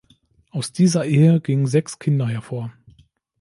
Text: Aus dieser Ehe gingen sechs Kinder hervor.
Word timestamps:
Aus 0.49 0.71
dieser 0.71 1.05
Ehe 1.05 1.39
gingen 1.41 1.67
sechs 1.67 1.99
Kinder 1.99 2.27
hervor. 2.27 2.73